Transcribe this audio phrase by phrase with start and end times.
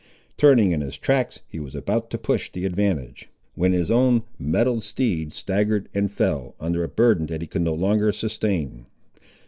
[0.35, 4.81] Turning in his tracks, he was about to push the advantage, when his own mettled
[4.81, 8.87] steed staggered and fell, under a burden that he could no longer sustain.